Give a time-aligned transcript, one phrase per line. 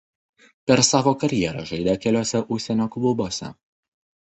[0.71, 3.55] Per savo karjerą žaidė keliuose užsienio klubuose.